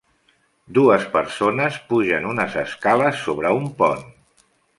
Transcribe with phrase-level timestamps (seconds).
[0.77, 4.03] Dues persones pugen unes escales sobre un pont